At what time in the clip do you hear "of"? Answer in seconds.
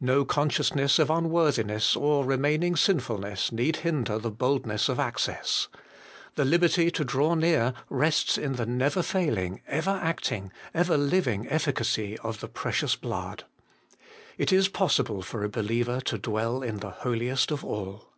1.00-1.10, 4.88-5.00, 12.18-12.38, 17.50-17.64